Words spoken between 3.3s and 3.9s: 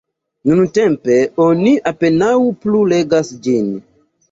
ĝin.